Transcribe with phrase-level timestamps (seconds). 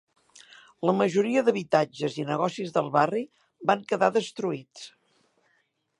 [0.89, 3.23] La majoria d'habitatges i negocis del barri
[3.73, 4.89] van quedar destruïts.